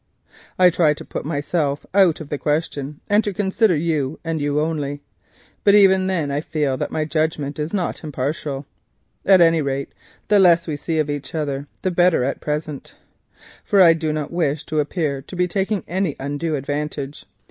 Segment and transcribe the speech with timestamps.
[0.57, 4.59] I try to put myself out of the question and to consider you, and you
[4.59, 5.03] only;
[5.63, 8.65] but even then I fear that my judgment is not impartial.
[9.27, 9.93] At any rate,
[10.27, 13.03] the less we see of each other at present the better,
[13.63, 17.25] for I do not wish to appear to be taking any undue advantage.